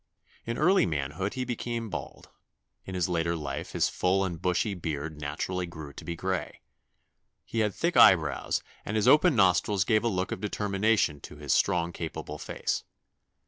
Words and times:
In 0.47 0.57
early 0.57 0.87
manhood 0.87 1.35
he 1.35 1.45
became 1.45 1.91
bald; 1.91 2.31
in 2.85 2.95
his 2.95 3.07
latter 3.07 3.35
life 3.35 3.73
his 3.73 3.87
full 3.87 4.25
and 4.25 4.41
bushy 4.41 4.73
beard 4.73 5.21
naturally 5.21 5.67
grew 5.67 5.93
to 5.93 6.03
be 6.03 6.15
gray. 6.15 6.61
He 7.45 7.59
had 7.59 7.75
thick 7.75 7.95
eyebrows, 7.95 8.63
and 8.83 8.95
his 8.95 9.07
open 9.07 9.35
nostrils 9.35 9.85
gave 9.85 10.03
a 10.03 10.07
look 10.07 10.31
of 10.31 10.41
determination 10.41 11.19
to 11.21 11.35
his 11.35 11.53
strong 11.53 11.91
capable 11.91 12.39
face. 12.39 12.83